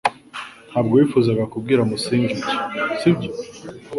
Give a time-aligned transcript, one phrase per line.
[0.69, 2.51] Ntabwo wifuzaga kubwira Musinga ibyo,
[2.99, 3.29] sibyo?